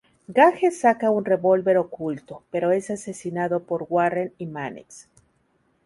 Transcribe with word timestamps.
Gage 0.27 0.69
saca 0.71 1.11
un 1.11 1.25
revólver 1.25 1.77
oculto, 1.77 2.41
pero 2.49 2.71
es 2.71 2.89
asesinado 2.89 3.61
por 3.65 3.85
Warren 3.87 4.33
y 4.39 4.47
Mannix. 4.47 5.07